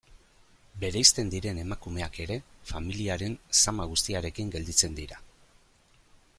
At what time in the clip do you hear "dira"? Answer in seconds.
5.03-5.25